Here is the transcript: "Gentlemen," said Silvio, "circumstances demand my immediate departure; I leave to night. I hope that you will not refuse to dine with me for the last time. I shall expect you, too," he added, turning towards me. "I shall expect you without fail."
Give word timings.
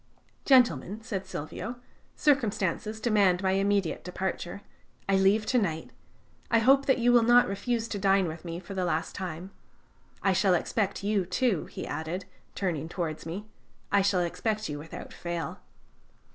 "Gentlemen," 0.45 1.03
said 1.03 1.27
Silvio, 1.27 1.75
"circumstances 2.15 2.99
demand 2.99 3.43
my 3.43 3.51
immediate 3.51 4.03
departure; 4.03 4.63
I 5.07 5.15
leave 5.15 5.45
to 5.45 5.59
night. 5.59 5.91
I 6.49 6.57
hope 6.57 6.87
that 6.87 6.97
you 6.97 7.13
will 7.13 7.21
not 7.21 7.47
refuse 7.47 7.87
to 7.89 7.99
dine 7.99 8.27
with 8.27 8.43
me 8.43 8.59
for 8.59 8.73
the 8.73 8.83
last 8.83 9.13
time. 9.13 9.51
I 10.23 10.33
shall 10.33 10.55
expect 10.55 11.03
you, 11.03 11.23
too," 11.27 11.65
he 11.67 11.85
added, 11.85 12.25
turning 12.55 12.89
towards 12.89 13.27
me. 13.27 13.45
"I 13.91 14.01
shall 14.01 14.21
expect 14.21 14.67
you 14.67 14.79
without 14.79 15.13
fail." 15.13 15.59